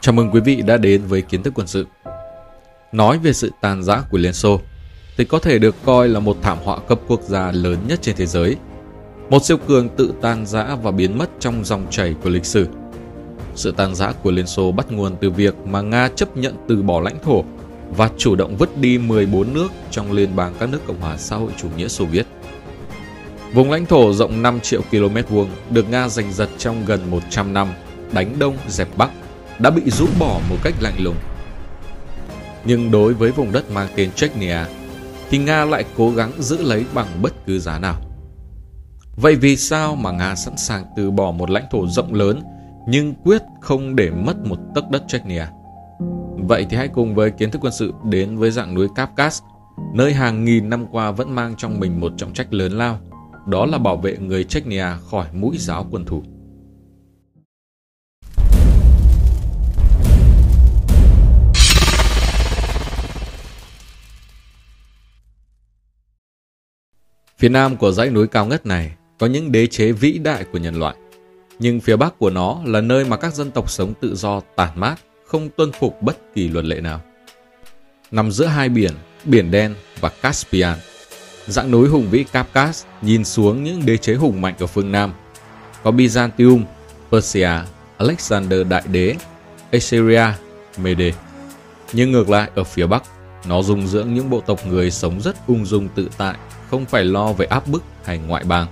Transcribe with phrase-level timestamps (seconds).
[0.00, 1.86] Chào mừng quý vị đã đến với kiến thức quân sự.
[2.92, 4.60] Nói về sự tàn giã của Liên Xô
[5.16, 8.16] thì có thể được coi là một thảm họa cấp quốc gia lớn nhất trên
[8.16, 8.56] thế giới.
[9.30, 12.68] Một siêu cường tự tan rã và biến mất trong dòng chảy của lịch sử.
[13.54, 16.82] Sự tan rã của Liên Xô bắt nguồn từ việc mà Nga chấp nhận từ
[16.82, 17.44] bỏ lãnh thổ
[17.96, 21.36] và chủ động vứt đi 14 nước trong liên bang các nước Cộng hòa xã
[21.36, 22.26] hội chủ nghĩa Xô Viết.
[23.52, 27.52] Vùng lãnh thổ rộng 5 triệu km vuông được Nga giành giật trong gần 100
[27.52, 27.68] năm,
[28.12, 29.10] đánh đông dẹp bắc,
[29.58, 31.16] đã bị rũ bỏ một cách lạnh lùng.
[32.64, 34.66] Nhưng đối với vùng đất mang tên Chechnya,
[35.30, 37.96] thì Nga lại cố gắng giữ lấy bằng bất cứ giá nào.
[39.16, 42.42] Vậy vì sao mà Nga sẵn sàng từ bỏ một lãnh thổ rộng lớn
[42.88, 45.50] nhưng quyết không để mất một tấc đất Chechnya?
[46.36, 49.40] Vậy thì hãy cùng với kiến thức quân sự đến với dạng núi Kafkas,
[49.94, 52.98] nơi hàng nghìn năm qua vẫn mang trong mình một trọng trách lớn lao,
[53.46, 56.22] đó là bảo vệ người Chechnya khỏi mũi giáo quân thủ.
[67.38, 70.58] Phía nam của dãy núi cao ngất này có những đế chế vĩ đại của
[70.58, 70.96] nhân loại,
[71.58, 74.68] nhưng phía bắc của nó là nơi mà các dân tộc sống tự do tản
[74.74, 77.00] mát, không tuân phục bất kỳ luật lệ nào.
[78.10, 78.92] Nằm giữa hai biển,
[79.24, 80.78] biển đen và Caspian,
[81.46, 85.12] dạng núi hùng vĩ Kavkaz nhìn xuống những đế chế hùng mạnh ở phương Nam.
[85.82, 86.62] Có Byzantium,
[87.12, 87.50] Persia,
[87.98, 89.14] Alexander Đại Đế,
[89.72, 90.26] Assyria,
[90.78, 91.12] Mede.
[91.92, 93.02] Nhưng ngược lại ở phía Bắc,
[93.48, 96.34] nó dung dưỡng những bộ tộc người sống rất ung dung tự tại,
[96.74, 98.66] không phải lo về áp bức hay ngoại bang.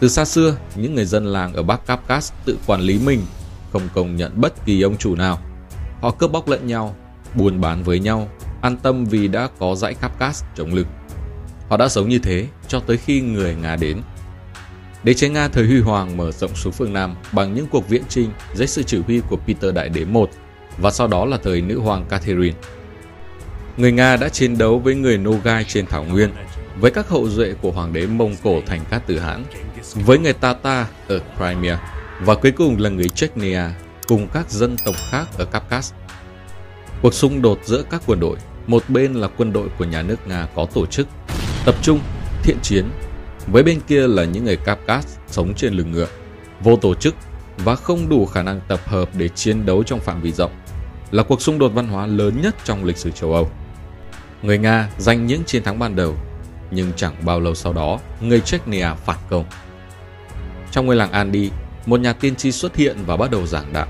[0.00, 3.22] Từ xa xưa, những người dân làng ở Bắc Kafkas tự quản lý mình,
[3.72, 5.38] không công nhận bất kỳ ông chủ nào.
[6.00, 6.94] Họ cướp bóc lẫn nhau,
[7.34, 8.28] buôn bán với nhau,
[8.62, 10.86] an tâm vì đã có dãy Kafkas chống lực.
[11.68, 14.02] Họ đã sống như thế cho tới khi người Nga đến.
[15.02, 18.02] Đế chế Nga thời Huy Hoàng mở rộng xuống phương Nam bằng những cuộc viễn
[18.08, 20.06] trinh dưới sự chỉ huy của Peter Đại Đế I
[20.78, 22.56] và sau đó là thời nữ hoàng Catherine.
[23.76, 26.30] Người Nga đã chiến đấu với người Nogai trên thảo nguyên,
[26.78, 29.44] với các hậu duệ của hoàng đế Mông Cổ thành Cát Tử Hãn,
[29.94, 31.80] với người Tata ở Crimea
[32.20, 33.74] và cuối cùng là người Chechnya
[34.08, 35.92] cùng các dân tộc khác ở Kafkas.
[37.02, 38.36] Cuộc xung đột giữa các quân đội,
[38.66, 41.08] một bên là quân đội của nhà nước Nga có tổ chức,
[41.64, 42.00] tập trung,
[42.42, 42.84] thiện chiến,
[43.46, 46.08] với bên kia là những người Kafkas sống trên lưng ngựa,
[46.60, 47.14] vô tổ chức
[47.64, 50.52] và không đủ khả năng tập hợp để chiến đấu trong phạm vi rộng,
[51.10, 53.50] là cuộc xung đột văn hóa lớn nhất trong lịch sử châu Âu.
[54.42, 56.16] Người Nga giành những chiến thắng ban đầu,
[56.70, 59.44] nhưng chẳng bao lâu sau đó, người Chechnya phản công.
[60.70, 61.50] Trong ngôi làng Andi,
[61.86, 63.86] một nhà tiên tri xuất hiện và bắt đầu giảng đạo.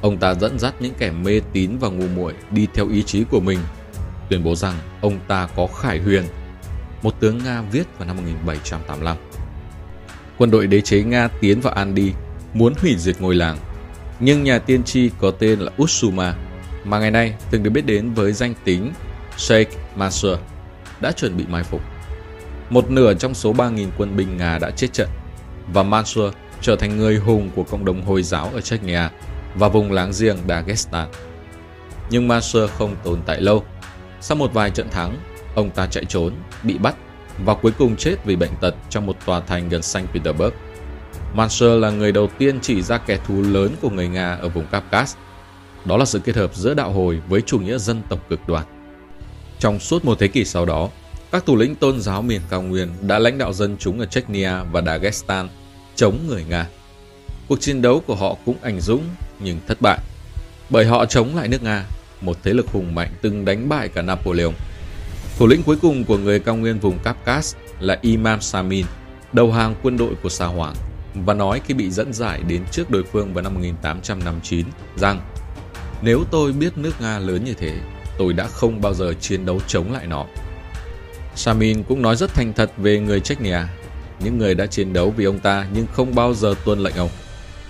[0.00, 3.24] Ông ta dẫn dắt những kẻ mê tín và ngu muội đi theo ý chí
[3.30, 3.58] của mình,
[4.28, 6.24] tuyên bố rằng ông ta có khải huyền,
[7.02, 9.16] một tướng Nga viết vào năm 1785.
[10.38, 12.12] Quân đội đế chế Nga tiến vào Andi,
[12.54, 13.58] muốn hủy diệt ngôi làng,
[14.20, 16.34] nhưng nhà tiên tri có tên là Usuma,
[16.84, 18.92] mà ngày nay từng được biết đến với danh tính
[19.36, 20.38] Sheikh Mansur,
[21.00, 21.93] đã chuẩn bị mai phục.
[22.70, 25.08] Một nửa trong số 3.000 quân binh Nga đã chết trận,
[25.72, 29.10] và Mansur trở thành người hùng của cộng đồng Hồi giáo ở Chechnya
[29.54, 31.08] và vùng láng giềng Dagestan.
[32.10, 33.64] Nhưng Mansur không tồn tại lâu.
[34.20, 35.16] Sau một vài trận thắng,
[35.54, 36.32] ông ta chạy trốn,
[36.62, 36.94] bị bắt
[37.44, 40.54] và cuối cùng chết vì bệnh tật trong một tòa thành gần Saint Petersburg.
[41.34, 44.66] Mansur là người đầu tiên chỉ ra kẻ thù lớn của người Nga ở vùng
[44.70, 45.14] Kafkas.
[45.84, 48.64] Đó là sự kết hợp giữa đạo hồi với chủ nghĩa dân tộc cực đoan.
[49.58, 50.88] Trong suốt một thế kỷ sau đó,
[51.34, 54.64] các thủ lĩnh tôn giáo miền cao nguyên đã lãnh đạo dân chúng ở Chechnya
[54.72, 55.48] và Dagestan
[55.94, 56.66] chống người Nga.
[57.48, 59.02] Cuộc chiến đấu của họ cũng ảnh dũng
[59.40, 59.98] nhưng thất bại,
[60.70, 61.84] bởi họ chống lại nước Nga,
[62.20, 64.52] một thế lực hùng mạnh từng đánh bại cả Napoleon.
[65.38, 68.86] Thủ lĩnh cuối cùng của người cao nguyên vùng Kafkas là Imam Samin,
[69.32, 70.74] đầu hàng quân đội của Sa Hoàng,
[71.14, 74.66] và nói khi bị dẫn giải đến trước đối phương vào năm 1859
[74.96, 75.20] rằng
[76.02, 77.78] nếu tôi biết nước Nga lớn như thế,
[78.18, 80.26] tôi đã không bao giờ chiến đấu chống lại nó.
[81.34, 83.68] Samin cũng nói rất thành thật về người Chechnya,
[84.24, 87.10] những người đã chiến đấu vì ông ta nhưng không bao giờ tuân lệnh ông.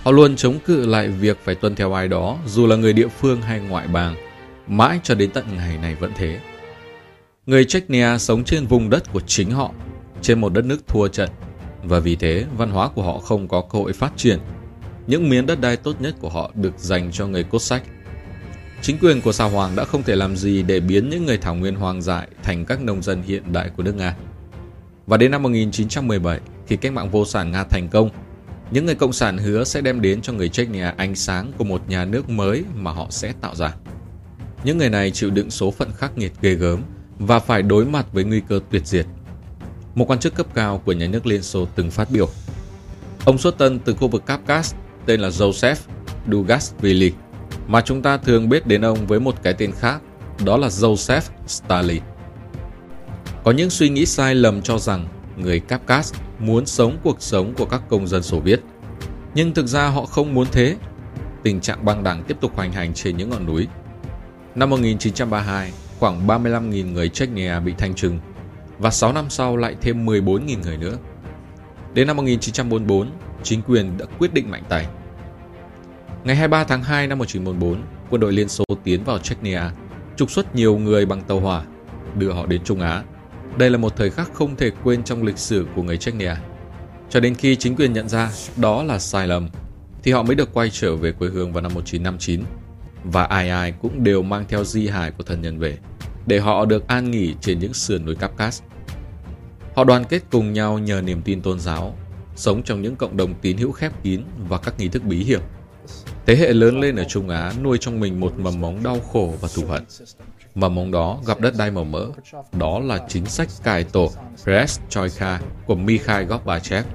[0.03, 3.07] Họ luôn chống cự lại việc phải tuân theo ai đó, dù là người địa
[3.07, 4.15] phương hay ngoại bang,
[4.67, 6.39] mãi cho đến tận ngày này vẫn thế.
[7.45, 9.71] Người Chechnya sống trên vùng đất của chính họ,
[10.21, 11.29] trên một đất nước thua trận,
[11.83, 14.39] và vì thế văn hóa của họ không có cơ hội phát triển.
[15.07, 17.85] Những miếng đất đai tốt nhất của họ được dành cho người Cossack.
[18.85, 21.55] Chính quyền của Sao Hoàng đã không thể làm gì để biến những người thảo
[21.55, 24.15] nguyên hoang dại thành các nông dân hiện đại của nước Nga.
[25.07, 28.09] Và đến năm 1917, khi cách mạng vô sản Nga thành công,
[28.71, 31.89] những người cộng sản hứa sẽ đem đến cho người Chechnya ánh sáng của một
[31.89, 33.75] nhà nước mới mà họ sẽ tạo ra.
[34.63, 36.81] Những người này chịu đựng số phận khắc nghiệt ghê gớm
[37.19, 39.05] và phải đối mặt với nguy cơ tuyệt diệt.
[39.95, 42.29] Một quan chức cấp cao của nhà nước Liên Xô từng phát biểu.
[43.25, 44.73] Ông xuất tân từ khu vực Kafkas
[45.05, 45.75] tên là Joseph
[46.31, 47.11] Dugasvili
[47.67, 50.01] mà chúng ta thường biết đến ông với một cái tên khác,
[50.45, 52.01] đó là Joseph Stalin.
[53.43, 55.07] Có những suy nghĩ sai lầm cho rằng
[55.37, 58.59] người Kafkas muốn sống cuộc sống của các công dân Xô Viết.
[59.35, 60.75] Nhưng thực ra họ không muốn thế.
[61.43, 63.67] Tình trạng băng đảng tiếp tục hoành hành trên những ngọn núi.
[64.55, 68.19] Năm 1932, khoảng 35.000 người Chechnya bị thanh trừng
[68.79, 70.97] và 6 năm sau lại thêm 14.000 người nữa.
[71.93, 73.11] Đến năm 1944,
[73.43, 74.85] chính quyền đã quyết định mạnh tay.
[76.25, 79.71] Ngày 23 tháng 2 năm 1944, quân đội Liên Xô tiến vào Chechnya,
[80.15, 81.63] trục xuất nhiều người bằng tàu hỏa,
[82.17, 83.03] đưa họ đến Trung Á.
[83.57, 86.37] Đây là một thời khắc không thể quên trong lịch sử của người Chechnya.
[87.09, 89.49] Cho đến khi chính quyền nhận ra đó là sai lầm,
[90.03, 92.43] thì họ mới được quay trở về quê hương vào năm 1959.
[93.03, 95.77] Và ai ai cũng đều mang theo di hài của thân nhân về,
[96.25, 98.61] để họ được an nghỉ trên những sườn núi Kafkas.
[99.75, 101.95] Họ đoàn kết cùng nhau nhờ niềm tin tôn giáo,
[102.35, 105.41] sống trong những cộng đồng tín hữu khép kín và các nghi thức bí hiểm.
[106.25, 109.33] Thế hệ lớn lên ở Trung Á nuôi trong mình một mầm móng đau khổ
[109.41, 109.83] và thù hận.
[110.55, 112.05] Mầm móng đó gặp đất đai màu mỡ.
[112.59, 114.11] Đó là chính sách cải tổ
[114.45, 116.85] Perestroika của Mikhail Gorbachev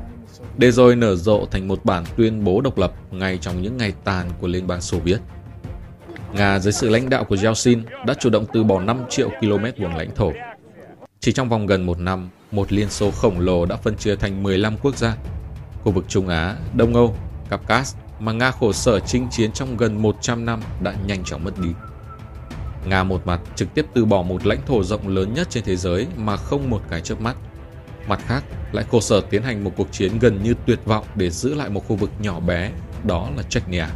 [0.58, 3.92] để rồi nở rộ thành một bản tuyên bố độc lập ngay trong những ngày
[4.04, 5.18] tàn của Liên bang Xô Viết.
[6.32, 9.82] Nga dưới sự lãnh đạo của Yeltsin đã chủ động từ bỏ 5 triệu km
[9.82, 10.32] vuông lãnh thổ.
[11.20, 14.42] Chỉ trong vòng gần một năm, một liên xô khổng lồ đã phân chia thành
[14.42, 15.16] 15 quốc gia.
[15.84, 17.16] Khu vực Trung Á, Đông Âu,
[17.50, 21.58] Caucasus mà Nga khổ sở chinh chiến trong gần 100 năm đã nhanh chóng mất
[21.58, 21.68] đi.
[22.86, 25.76] Nga một mặt trực tiếp từ bỏ một lãnh thổ rộng lớn nhất trên thế
[25.76, 27.36] giới mà không một cái chớp mắt.
[28.08, 31.30] Mặt khác, lại khổ sở tiến hành một cuộc chiến gần như tuyệt vọng để
[31.30, 32.70] giữ lại một khu vực nhỏ bé,
[33.04, 33.88] đó là Chechnya.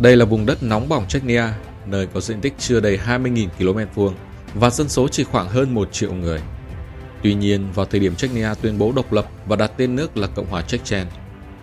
[0.00, 1.54] Đây là vùng đất nóng bỏng Chechnya,
[1.86, 4.14] nơi có diện tích chưa đầy 20.000 km vuông
[4.54, 6.40] và dân số chỉ khoảng hơn 1 triệu người.
[7.22, 10.26] Tuy nhiên, vào thời điểm Chechnya tuyên bố độc lập và đặt tên nước là
[10.26, 11.06] Cộng hòa Chechen,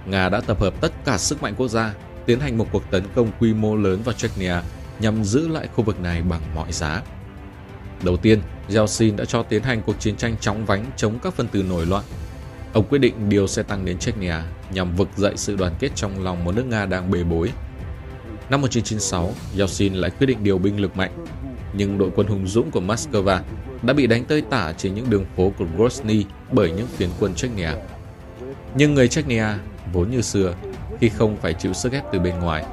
[0.09, 1.93] Nga đã tập hợp tất cả sức mạnh quốc gia,
[2.25, 4.63] tiến hành một cuộc tấn công quy mô lớn vào Chechnya
[4.99, 7.01] nhằm giữ lại khu vực này bằng mọi giá.
[8.03, 11.47] Đầu tiên, Yeltsin đã cho tiến hành cuộc chiến tranh chóng vánh chống các phân
[11.47, 12.03] tử nổi loạn.
[12.73, 16.23] Ông quyết định điều xe tăng đến Chechnya nhằm vực dậy sự đoàn kết trong
[16.23, 17.51] lòng một nước Nga đang bề bối.
[18.49, 21.25] Năm 1996, Yeltsin lại quyết định điều binh lực mạnh,
[21.73, 23.39] nhưng đội quân hùng dũng của Moscow
[23.81, 27.35] đã bị đánh tơi tả trên những đường phố của Grozny bởi những phiến quân
[27.35, 27.75] Chechnya.
[28.75, 29.57] Nhưng người Chechnya,
[29.93, 30.53] vốn như xưa,
[30.99, 32.65] khi không phải chịu sức ép từ bên ngoài,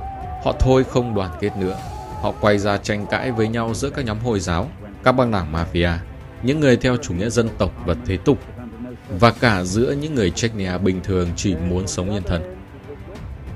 [0.45, 1.79] họ thôi không đoàn kết nữa.
[2.23, 4.69] Họ quay ra tranh cãi với nhau giữa các nhóm Hồi giáo,
[5.05, 5.93] các băng đảng mafia,
[6.43, 8.39] những người theo chủ nghĩa dân tộc và thế tục,
[9.19, 12.57] và cả giữa những người Chechnya bình thường chỉ muốn sống yên thân.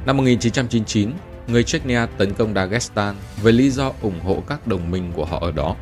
[0.06, 1.10] Năm 1999,
[1.48, 5.38] người Chechnya tấn công Dagestan với lý do ủng hộ các đồng minh của họ
[5.40, 5.76] ở đó.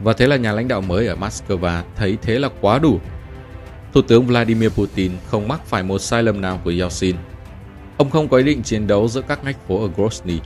[0.00, 3.00] Và thế là nhà lãnh đạo mới ở Moscow thấy thế là quá đủ.
[3.92, 7.16] Thủ tướng Vladimir Putin không mắc phải một sai lầm nào của Yeltsin.
[7.96, 10.38] Ông không có ý định chiến đấu giữa các ngách phố ở Grozny.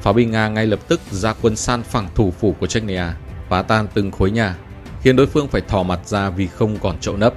[0.00, 3.16] Pháo binh Nga ngay lập tức ra quân san phẳng thủ phủ của Chechnya,
[3.48, 4.56] phá tan từng khối nhà,
[5.02, 7.34] khiến đối phương phải thò mặt ra vì không còn chỗ nấp.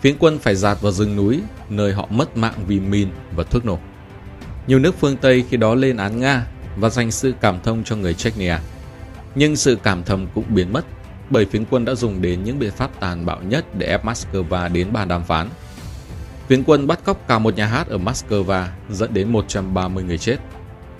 [0.00, 3.64] Phiến quân phải dạt vào rừng núi, nơi họ mất mạng vì min và thuốc
[3.64, 3.78] nổ.
[4.66, 6.46] Nhiều nước phương Tây khi đó lên án Nga
[6.76, 8.60] và dành sự cảm thông cho người Chechnya.
[9.34, 10.84] Nhưng sự cảm thông cũng biến mất
[11.32, 14.72] bởi phiến quân đã dùng đến những biện pháp tàn bạo nhất để ép Moscow
[14.72, 15.48] đến bàn đàm phán.
[16.48, 20.36] Phiến quân bắt cóc cả một nhà hát ở Moscow dẫn đến 130 người chết.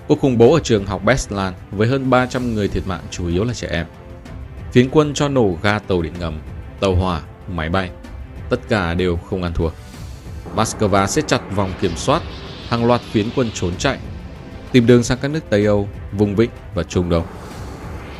[0.07, 3.43] Cuộc khủng bố ở trường học Beslan với hơn 300 người thiệt mạng chủ yếu
[3.43, 3.85] là trẻ em.
[4.71, 6.39] Phiến quân cho nổ ga tàu điện ngầm,
[6.79, 7.89] tàu hỏa, máy bay.
[8.49, 9.69] Tất cả đều không ăn thua.
[10.55, 12.21] Moscow siết chặt vòng kiểm soát,
[12.69, 13.97] hàng loạt phiến quân trốn chạy,
[14.71, 17.25] tìm đường sang các nước Tây Âu, vùng vịnh và Trung Đông.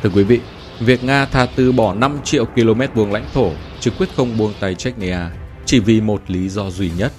[0.02, 0.40] Thưa quý vị,
[0.80, 3.50] việc Nga thà từ bỏ 5 triệu km vuông lãnh thổ
[3.80, 5.30] chứ quyết không buông tay Chechnya
[5.66, 7.12] chỉ vì một lý do duy nhất.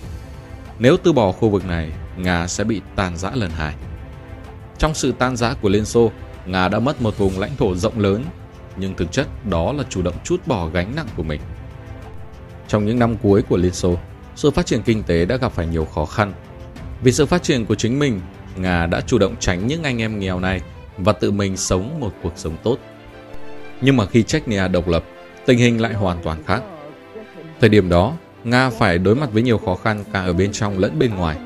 [0.79, 3.75] Nếu từ bỏ khu vực này, Nga sẽ bị tan rã lần hai.
[4.77, 6.11] Trong sự tan rã của Liên Xô,
[6.45, 8.23] Nga đã mất một vùng lãnh thổ rộng lớn,
[8.77, 11.41] nhưng thực chất đó là chủ động chút bỏ gánh nặng của mình.
[12.67, 13.97] Trong những năm cuối của Liên Xô,
[14.35, 16.33] sự phát triển kinh tế đã gặp phải nhiều khó khăn.
[17.03, 18.21] Vì sự phát triển của chính mình,
[18.55, 20.61] Nga đã chủ động tránh những anh em nghèo này
[20.97, 22.77] và tự mình sống một cuộc sống tốt.
[23.85, 25.03] Nhưng mà khi Chechnya độc lập,
[25.45, 26.63] tình hình lại hoàn toàn khác.
[27.59, 28.13] Thời điểm đó,
[28.43, 31.37] Nga phải đối mặt với nhiều khó khăn cả ở bên trong lẫn bên ngoài.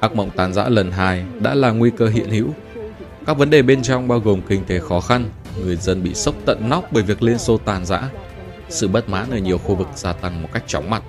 [0.00, 2.48] Ác mộng tàn dã lần hai đã là nguy cơ hiện hữu.
[3.26, 5.24] Các vấn đề bên trong bao gồm kinh tế khó khăn,
[5.64, 8.10] người dân bị sốc tận nóc bởi việc Liên Xô tàn dã,
[8.68, 11.02] sự bất mãn ở nhiều khu vực gia tăng một cách chóng mặt.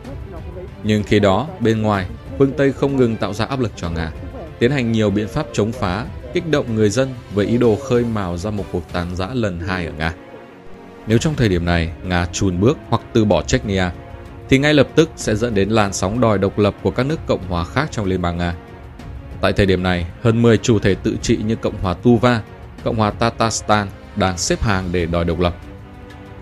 [0.84, 2.06] Nhưng khi đó, bên ngoài,
[2.38, 4.12] phương Tây không ngừng tạo ra áp lực cho Nga,
[4.60, 8.04] tiến hành nhiều biện pháp chống phá, kích động người dân với ý đồ khơi
[8.14, 10.14] mào ra một cuộc tàn dã lần hai ở Nga.
[11.12, 13.92] Nếu trong thời điểm này Nga chùn bước hoặc từ bỏ Chechnya,
[14.50, 17.20] thì ngay lập tức sẽ dẫn đến làn sóng đòi độc lập của các nước
[17.28, 18.56] Cộng hòa khác trong Liên bang Nga.
[19.42, 22.42] Tại thời điểm này, hơn 10 chủ thể tự trị như Cộng hòa Tuva,
[22.84, 25.56] Cộng hòa Tatarstan đang xếp hàng để đòi độc lập.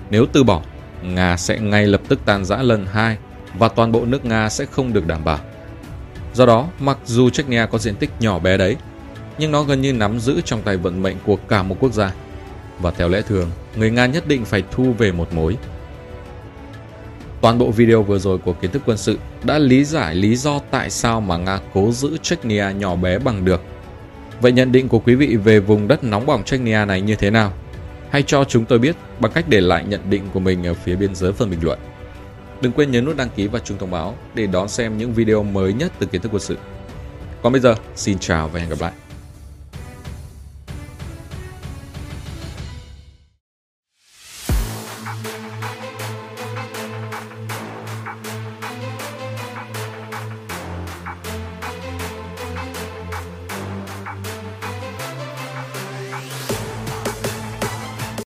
[0.09, 0.61] Nếu từ bỏ,
[1.03, 3.17] Nga sẽ ngay lập tức tan rã lần hai
[3.53, 5.39] và toàn bộ nước Nga sẽ không được đảm bảo.
[6.33, 8.75] Do đó, mặc dù Chechnya có diện tích nhỏ bé đấy,
[9.38, 12.11] nhưng nó gần như nắm giữ trong tay vận mệnh của cả một quốc gia.
[12.81, 15.57] Và theo lẽ thường, người Nga nhất định phải thu về một mối.
[17.41, 20.59] Toàn bộ video vừa rồi của kiến thức quân sự đã lý giải lý do
[20.71, 23.62] tại sao mà Nga cố giữ Chechnya nhỏ bé bằng được.
[24.41, 27.29] Vậy nhận định của quý vị về vùng đất nóng bỏng Chechnya này như thế
[27.29, 27.53] nào?
[28.09, 30.95] Hãy cho chúng tôi biết bằng cách để lại nhận định của mình ở phía
[30.95, 31.79] bên dưới phần bình luận.
[32.62, 35.43] Đừng quên nhấn nút đăng ký và chuông thông báo để đón xem những video
[35.43, 36.57] mới nhất từ kiến thức quân sự.
[37.41, 38.91] Còn bây giờ, xin chào và hẹn gặp lại.